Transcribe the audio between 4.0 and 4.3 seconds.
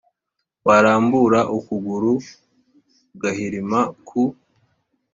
ku